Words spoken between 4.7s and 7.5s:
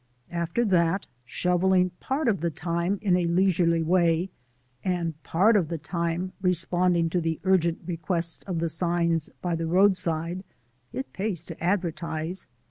and part of the time responding to the